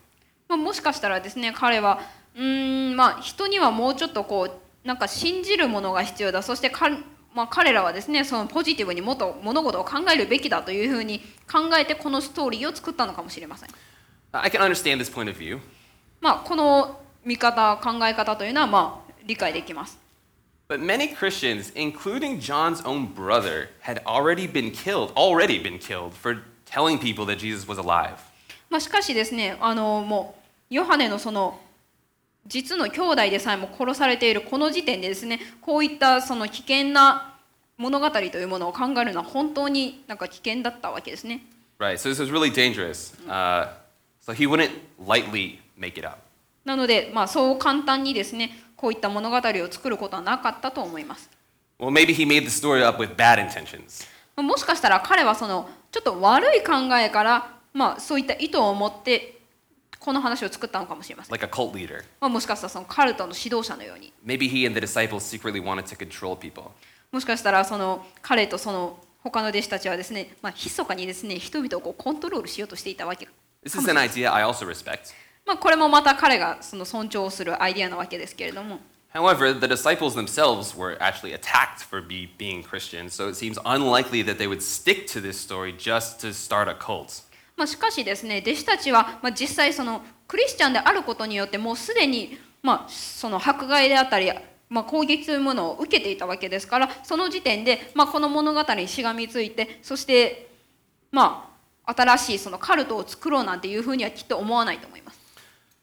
[0.48, 2.00] まあ、もしかしたらですね彼は
[2.34, 4.52] うーんまあ人にはもうちょっとこう
[4.84, 6.90] なんか信じるものが必要だそしてか、
[7.34, 13.68] まあ、彼らはですねそのポジティブにもっと物事を考えるべきだというふうに考えてこのストーリーを作ったのかもしれません。
[14.32, 15.60] I can understand this point of view,
[16.20, 20.02] まあこの見方考え方というのはまあ理解できます。
[20.72, 26.98] but many Christians, including John's own brother, had already been killed, already been killed for telling
[26.98, 28.16] people that Jesus was alive.
[28.70, 30.34] まあ、しかしですねあのも
[30.70, 31.60] うヨハネのその
[32.46, 37.36] 実の兄弟でさえも殺されているこの時点でですねこういったその危険な
[37.78, 41.44] 物語というものを考えるのは本当になんか危険だったわけですね。
[41.78, 43.14] Right, so this was really dangerous.
[43.28, 43.68] Uh,
[44.24, 44.70] so he wouldn't
[45.04, 46.18] lightly make it up.
[46.64, 51.28] なので、まあ、そう簡単にですねこういった物語を作ることはなかったと思います。
[51.78, 54.06] Well, maybe he made the story up with bad intentions.
[54.36, 59.41] まあもしかしたら彼はそのちょっと悪い考えから、まあ、そういった意図を持って
[60.04, 61.30] この話を作ったのかもしれません。
[61.30, 62.02] like a cult leader.
[62.20, 66.70] まあ、もしかしたらそのカルトの指導者のように Maybe he and the disciples secretly wanted to control people.
[67.12, 73.28] もしかしたらその彼とその他の弟子たちはですね、まあ、密かにですね人々をこうコントロールしようとしていたわけ
[73.64, 75.14] This is an idea I also respect.
[75.46, 78.80] まあ、これもまた彼がその尊重するアイデアなわけですけれども
[79.14, 84.22] However, the disciples themselves were actually attacked for be, being Christians, so it seems unlikely
[84.22, 87.22] that they would stick to this story just to start a cult.
[87.56, 94.30] まあ、しかしですね弟子たちは、まあ、実際そのクリスチャンであることによってもうすでに、まあ、その迫害であったり、
[94.68, 100.50] まあ、攻撃というものを受けていたわけですからその時点で、まあ、この物語にしがみついてそして
[101.10, 101.52] まあ
[101.94, 105.20] 新しいそのカルトを作ろうなんていうふうにはきっと思わないと思います。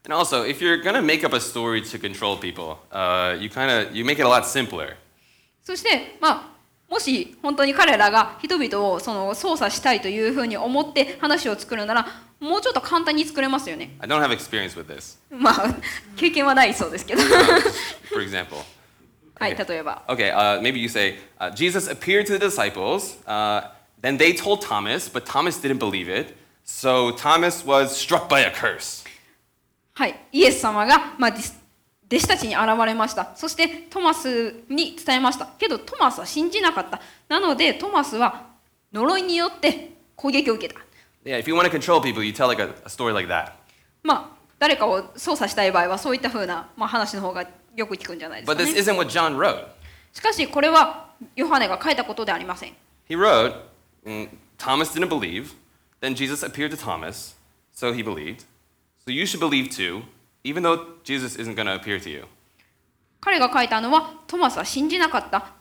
[0.06, 3.70] And also, if you're gonna make up a story to control people, uh, you kind
[3.70, 4.96] of you make it a lot simpler.
[5.62, 6.49] そして、まあ、
[6.90, 12.08] もし本当に彼らが人々をその操作したいというふうに思って話を作るなら
[12.40, 13.96] もうちょっと簡単に作れますよね。
[14.00, 15.18] I don't have experience with this.
[15.30, 15.76] まあ
[16.16, 17.22] 経験はないそうですけど。
[18.12, 18.64] For example,
[19.36, 20.04] はい、例えば。
[20.08, 23.70] okay, uh, maybe you say uh, Jesus appeared to the disciples, uh,
[24.02, 28.52] then they told Thomas, but Thomas didn't believe it, so Thomas was struck by a
[28.52, 29.06] curse.
[29.94, 31.34] はい、イエス様が、まあ、
[32.12, 33.36] 弟子たちに現れました。
[33.36, 35.48] そしてトマスに伝えました。
[35.58, 37.00] けどトマスは信じなかった。
[37.28, 38.48] なのでトマスは
[38.92, 40.80] 呪いによって攻撃を受けた。
[41.24, 43.52] Yeah, if you want to control people, you tell like a, a story like that.
[44.02, 47.46] まあ誰かを操作したい場合はそういった風な、まあ、話の方が
[47.76, 48.80] よく聞くんじゃないです But か、this ね。
[48.80, 49.68] isn't what John wrote.
[50.14, 52.74] しかしこれはヨハネが書いたことではありません。
[53.08, 53.54] He wrote,
[54.06, 55.54] mm, Thomas didn't believe.
[56.02, 57.36] Then Jesus appeared to Thomas,
[57.74, 58.46] so he believed.
[59.06, 60.04] So you should believe too,
[60.44, 62.26] even though Jesus isn't going to appear to you.
[63.22, 65.54] 彼が書いたのはトマスは信じなかった。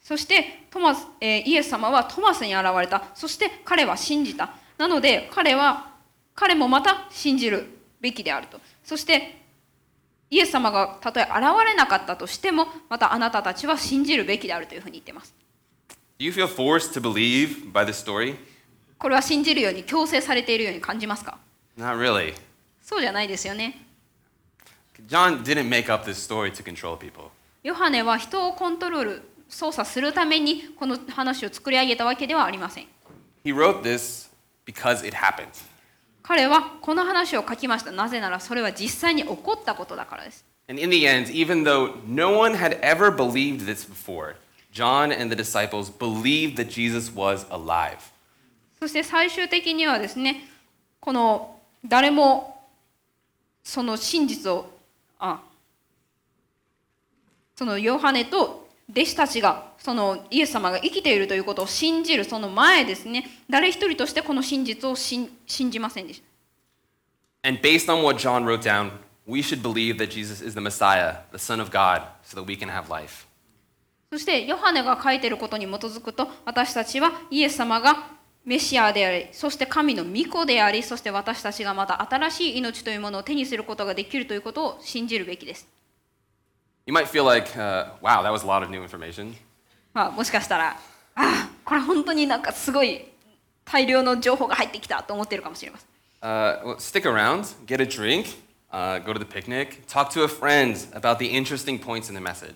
[0.00, 3.04] そしてトマス、えーイエス様はトマスに現れた。
[3.14, 4.54] そして彼は信じた。
[4.78, 5.94] なので彼は
[6.34, 7.66] 彼もまた信じる
[8.00, 8.60] べきであると。
[8.84, 9.42] そして
[10.30, 11.32] イエス様がたとえ現
[11.64, 15.34] れなかったとしてもまたあなたたちは信じるべきであるというふうに言っています。
[16.18, 18.36] Do you feel forced to believe by this story?
[18.98, 21.38] これは信じるように強制されているように感じますか
[21.78, 22.34] ？Not really.
[22.82, 23.85] そうじゃないですよね。
[25.08, 27.30] John didn't make up this story to control people.
[27.62, 32.86] ヨハネは人をコントロール操作するためにこの話を作り上げたわけではありません。
[33.44, 34.30] He wrote this
[34.66, 35.48] because it happened.
[36.22, 37.92] 彼はこの話を書きました。
[37.92, 40.44] なぜならそれは実際に起こったことだからです。
[40.68, 44.34] And in the end, even though no one had ever believed this before,
[44.72, 47.98] John and the disciples believed that Jesus was alive.
[48.80, 50.48] そして最終的にはですね、
[51.00, 52.60] この誰も
[53.62, 54.75] その真実を、
[55.18, 55.40] あ
[57.54, 66.26] そのヨハネと弟子たちがそのイエス様が生きているということを信じるその前ですね、誰一人としてこの真実を信信じませんでした。
[67.48, 68.90] And based on what John wrote down,
[69.26, 72.56] we should believe that Jesus is the Messiah, the Son of God, so that we
[72.56, 73.26] can have life.
[74.10, 78.15] そしてヨハネが書いていることに基づくと私たちはイエス様が
[78.46, 85.66] メシアであり、そして神の御子であり、そして私たちがまた新しい命というものを手にすることができるということを信じるべきです。
[86.86, 87.00] も
[90.22, 90.76] しかしたら、
[91.16, 93.06] あこれ本当になんかすごい
[93.64, 95.88] 大量の情報が入ってきたと思っているかもしれません。
[96.22, 98.36] Uh, well, stick around, get a drink,、
[98.72, 102.54] uh, go to the picnic, talk to a friend about the interesting points in the message.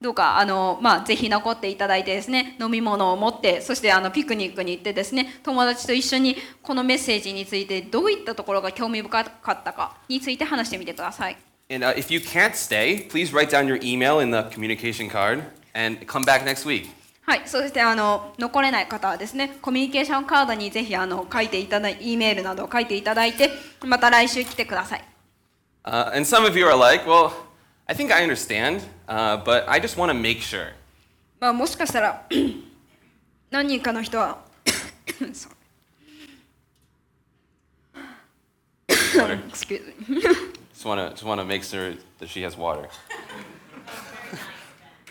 [0.00, 11.36] どうかあの、まあ、ぜひ残っていただいてですね飲み物を持ってそしてあのピクニックに行ってですね友達と一緒にこのメッセージについてどういったところが興味深かったかについて話してみてください
[11.68, 15.42] And uh, if you can't stay, please write down your email in the communication card
[15.74, 16.86] and come back next week.
[17.26, 23.50] はいそしてあの残れない方はですねコミュニケーションカードにぜひあの書いていただい E メールなどを書いていただいて
[23.84, 25.04] また来週来てください
[25.84, 27.47] Uh, and some of you are like, well,
[27.88, 30.72] I think I understand, uh, but I just want to make sure.
[31.40, 32.26] まあもしかしたら
[33.50, 34.44] 何人かの人は.
[38.88, 40.20] Excuse me.
[40.74, 42.88] Just want to just want to make sure that she has water.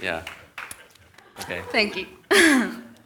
[0.02, 0.24] yeah.
[1.40, 1.62] Okay.
[1.72, 2.08] Thank you.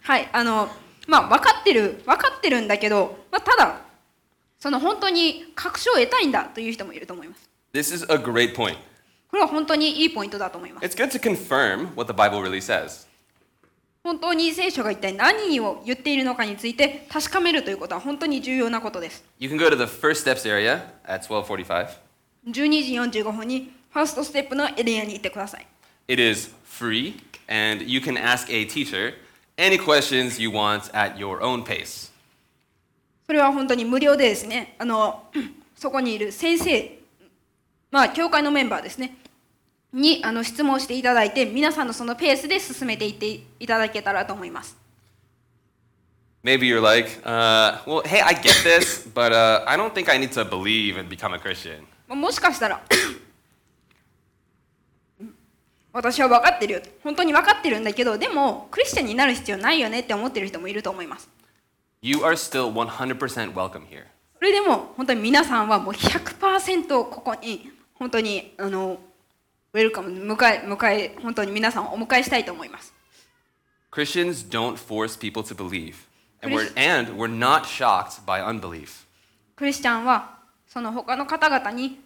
[0.01, 0.67] はい、あの、
[1.07, 3.81] まあ、分かってる、分かってるんだけど、まあ、ただ、
[4.59, 7.49] その本当に確証を得たいんだという人もいると思います。
[7.73, 8.77] This is a great point.
[9.31, 10.85] これは本当にいいポイントだと思います。
[10.85, 13.07] It's good to confirm what the Bible really says.
[14.03, 19.23] 本当に聖書が一体何を言っているのかについて確かめるということは本当に重要なことです。
[19.39, 21.87] You can go to the first steps area at 1245.
[22.47, 25.67] 12時45分にファーストステップのエリアに行ってください。
[26.09, 27.13] It is free,
[27.47, 29.13] and you can ask a teacher
[29.55, 32.11] any questions you want at your own pace.
[33.27, 35.23] それは本当に無料でですね、あの
[35.77, 36.99] そこにいる先生、
[37.91, 39.15] まあ、教会のメンバーですね、
[39.93, 44.77] にあの質問していただいて、皆さんのそのペースで進めていっていただけたらと思います。
[46.43, 50.31] Maybe you're like, uh, well, hey, I get this, but uh, I don't think I need
[50.31, 51.83] to believe and become a Christian.
[52.07, 52.81] まあもしかしたら、
[55.93, 61.29] 私は分かってるよ、本当に分かってるんだけど、でも、クリスチャンになる必要ないよねって思ってる人もいると思います。
[62.01, 64.05] You are still 100% welcome here.
[64.39, 68.97] それでも、本当に皆さんはもう100%ここに、本当に、あの、
[69.73, 72.93] ウェルカム、迎え、迎え、本当に皆さんをお迎えしたいと思います。
[73.89, 75.95] Christians don't force people to believe,
[76.41, 79.05] and we're, and we're not shocked by unbelief.
[79.55, 82.01] クリスチャンはその他の方々に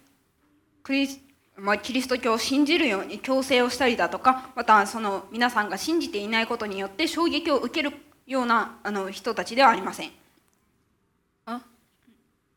[0.84, 1.20] クリス,、
[1.56, 7.96] まあ、キリスト教を信じるように強制をしたりだとかまたその皆さんが信じていないことによって衝撃を受ける
[8.26, 10.10] ようなあの人たちではありません。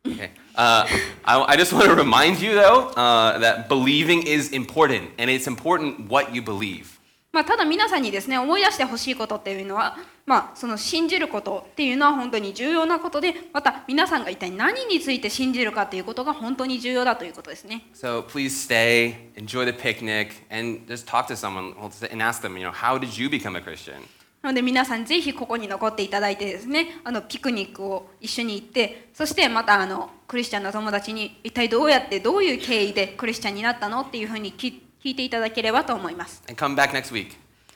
[0.08, 0.32] Okay.
[0.56, 0.88] Uh,
[1.26, 5.48] I, I just want to remind you, though, uh, that believing is important, and it's
[5.48, 7.00] important what you believe.
[7.32, 17.84] まあ、ただ皆さんにですね思い出してほしいことっていうのは、まあ、その信じることっていうのは本当に重要なことでまた皆さんが一体何について信じるかっていうことが本当に重要だということですね。
[17.94, 21.76] So please stay, enjoy the picnic, and just talk to someone
[22.12, 24.02] and ask them, you know, how did you become a Christian?
[24.42, 36.42] なので皆さんぜひここに残っていただいてですねあのピクニックを一緒に行ってそしてまたあのクリスチャンの友達に一体どうやってどういう経緯でクリスチャンになったのっていうふうに聞聞いていただければと思います.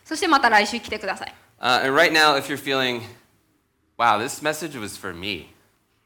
[0.04, 3.00] そしてまた来週来てください Uh, and right now, if you're feeling,
[3.96, 5.46] wow, this message was for me.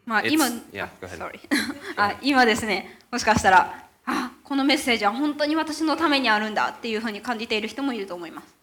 [0.06, 1.18] まあ今 yeah, go ahead.
[1.18, 1.40] Sorry
[1.96, 8.54] あ今ですねもしかしたらあこのメッセージは本当に私のためにあるんだっていうふうに感じている人もいると思います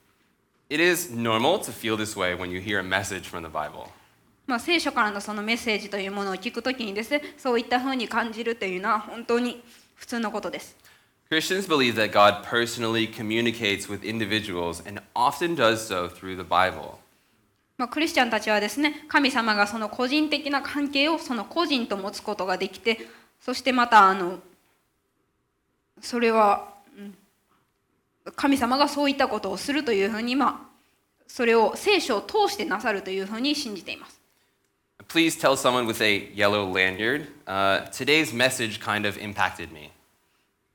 [0.68, 3.88] It is normal to feel this way when you hear a message from the Bible.
[4.48, 9.64] まあ、聖書からのそのメッセージというものを聞くときにですねそういったふうに感じるというのは本当に
[9.96, 10.76] 普通のことです
[11.30, 16.98] Christians believe that God personally communicates with individuals and often does so through the Bible.
[17.78, 23.00] まあ、クリスチャンたちはですね神様がその個人的な関係をその個人と持つことができて
[23.40, 24.40] そしてまたあの
[26.02, 26.75] それは、うん
[28.36, 30.76] 神様がそういったことをするというふうに、まあ、
[31.28, 34.22] それを聖書を通してなさるというふうに信じています。
[35.08, 39.92] Please tell someone with a yellow lanyard, uh, today's message kind of impacted me.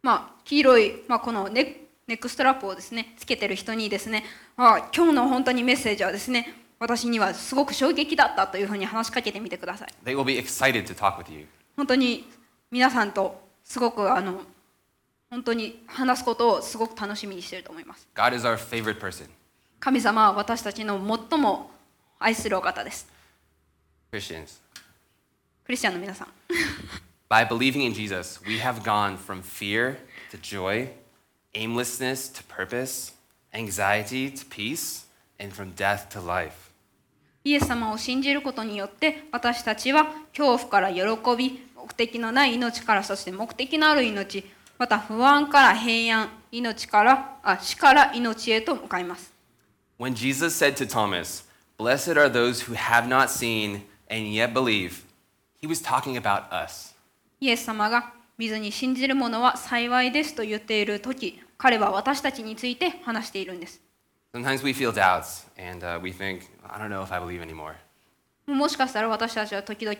[0.02, 4.24] まあ、黄色い、まあ、このネネックストラップをですねつけてる人にですね
[4.56, 9.88] あ今日の本当にメッセージはですね私にはすごく衝撃だったというふうに話しかけてみてください。
[10.04, 11.46] They will be excited to talk with you.
[11.76, 12.28] 本当に
[12.70, 14.40] 皆さんとすごくあの
[15.30, 18.08] 本当に話すことをすごく楽しみにしていると思います。
[18.16, 19.28] God is our favorite person.
[19.78, 20.98] 神様は私たちの
[21.30, 21.70] 最も
[22.18, 23.06] 愛するお方です。
[24.12, 24.58] Christians.
[25.64, 26.28] クリスチャンの皆さん。
[27.30, 29.98] By believing in Jesus, we have gone from fear
[30.32, 30.88] to joy,
[31.54, 33.14] aimlessness to purpose,
[33.54, 35.06] anxiety to peace,
[35.38, 36.72] and from death to life.
[37.44, 40.06] イエス様を信じることによって私たちは
[40.36, 41.02] 恐怖から喜
[41.38, 44.44] び目的のない命からそして目的のある命
[44.80, 49.30] また不安から平安命からあ死から命へと向かいます
[49.98, 51.44] When Jesus said to Thomas,
[51.76, 55.04] Blessed are those who have not seen and yet believe,
[55.60, 56.94] he was talking about us.
[57.40, 63.82] イエス様が水に信じる者は幸いですと言っている時彼は私たちについて話しているんです
[64.32, 67.74] Sometimes we feel doubts and uh, we think, I don't know if I believe anymore.
[68.46, 69.98] もしかしたら私たちは時々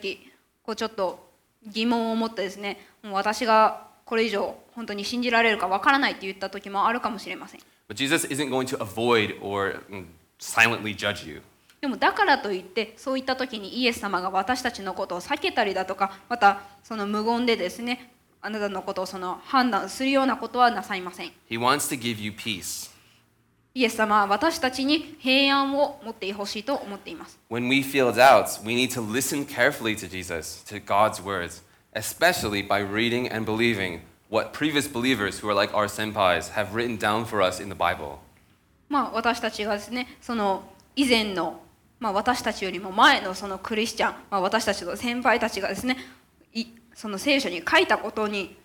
[0.63, 1.29] こうちょっと
[1.67, 10.05] 疑問を持ってですねもう私がこれ以上本当に信じられるかわからないって言った時もあるかもしれません But Jesus isn't going to avoid or mm,
[10.37, 11.41] silently judge you.
[11.79, 22.91] でもだからといってそういった時にイエス様が私たちのことを避けたりだとかまたその無言でですねあなたのことをその判断するようなことはなさいません He wants to give you peace.
[23.73, 31.63] イエス様は私たちに平安を持ってほしいと思っています When we feel doubts, we need to listen carefully to Jesus, to God's words,
[31.94, 36.96] especially by reading and believing what previous believers who are like our senpais have written
[36.96, 38.18] down for us in the Bible.
[38.88, 40.62] まあ私たちがですねその
[40.94, 41.60] 以前の、
[41.98, 45.96] まあ、私たちよりも前のそのクリスチャン、まあ、私たちの先輩たちがですね
[46.54, 48.56] いその聖書に書いたことに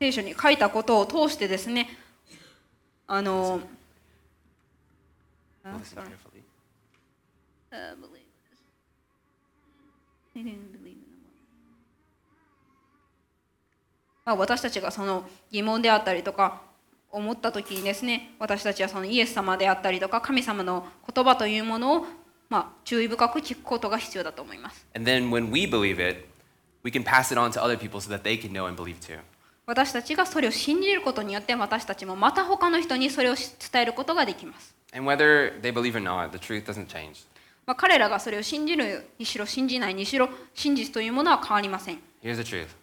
[0.00, 1.88] 聖書に書いたことを通してですね
[3.06, 3.60] あの
[5.76, 6.42] Listen carefully.
[7.70, 8.60] Uh, believe this.
[14.25, 16.61] まあ、私たちがその疑問であったりとか
[17.11, 22.05] 思った時にですね私たちはそのイエス様であったりとか神様の言葉というものを、
[22.49, 24.85] まあ、注意深く聞くことが必要だと思います。
[24.95, 26.25] And then when we believe it,
[26.83, 28.95] we can pass it on to other people so that they can know and believe
[28.99, 29.19] too.
[29.65, 34.75] 私たちがそれを信じることによって私たちもまた他の人にそれを伝えることができます。
[34.93, 37.25] And whether they believe or not, the truth doesn't change.
[37.65, 41.99] まあ、彼らがそれを信じるにしろ信じないにしろ真実というものは変わりません。
[42.21, 42.82] Here's the truth.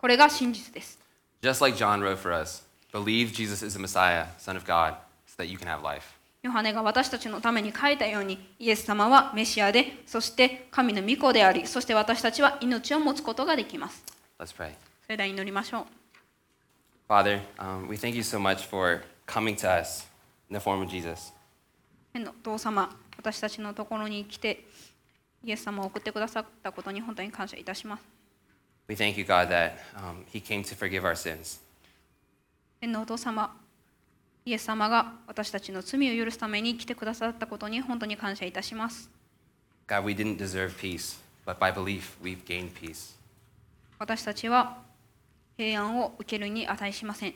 [0.00, 0.98] ここれが真実です。
[1.42, 4.94] Just like John wrote for us, believe Jesus is the Messiah, Son of God,
[5.26, 6.04] so that you can have life.
[6.42, 14.02] ヨハネが私たちのために書いたようにイエス様はメシアでそして神の御子でありそして私たちは命を持つことができます
[14.38, 14.70] Let's pray.
[15.02, 15.84] それでは祈りましょう
[17.06, 20.06] Father, um, we thank you so much for coming to us
[20.48, 21.34] in the form of Jesus.
[22.14, 22.88] 天のお父様
[23.18, 24.64] 私たちのところに来て
[25.44, 28.19] イエス様を送ってくださったことに本当に感謝いたします
[28.90, 30.42] We thank you, God, that um, He
[34.44, 39.08] イエス様が私たちの罪を許すために来てくださったことに本当に感謝いたします。
[39.86, 41.18] God, belief,
[44.00, 44.78] 私たちは
[45.56, 47.34] 平安を受けるに値しません。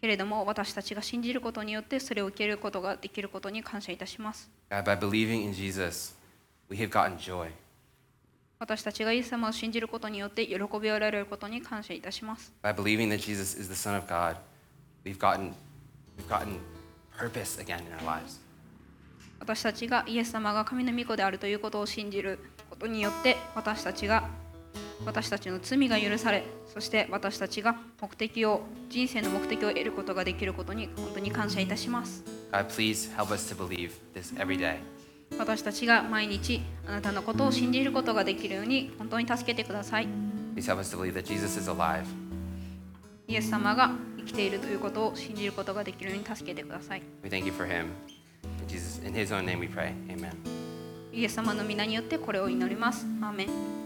[0.00, 4.48] けれども私たちが信じることによってそれを受けることができることに感謝いたします。
[4.70, 4.84] God,
[5.52, 6.14] Jesus,
[8.58, 12.52] 私たちがイエス様を信じることによって喜びを得られることに感謝いたします。
[12.62, 14.36] By believing that Jesus is the Son of God,
[15.04, 15.52] we've gotten,
[16.16, 16.58] we've gotten
[17.18, 18.40] purpose again in our lives.
[19.40, 22.38] 私たちがイエス様が神の御子であるということを信じる
[22.70, 24.28] ことによって私たちが
[25.04, 32.24] 私たちの罪が許されそして私たちが目的を人生の目的を得ることができることに本当に感謝いたします。
[32.52, 34.78] God, please help us to believe this every day.
[35.38, 40.08] 私たちが毎日あなたのことを信じることができるように本当に助けてください。
[40.54, 42.04] Please help us to believe that Jesus is alive.
[43.26, 47.02] イエス様が生きているということを信じることができるように助けてください。
[47.22, 47.86] We thank you for him.
[48.44, 49.94] In Jesus, in his own name we pray.
[50.08, 50.32] Amen.
[51.12, 53.06] イエス様の皆によってこれを祈ります。
[53.22, 53.83] アーメン